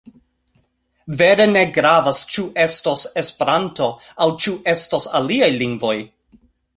[1.19, 3.91] Vere ne gravas ĉu estos Esperanto
[4.25, 5.97] aŭ ĉu estos aliaj lingvoj.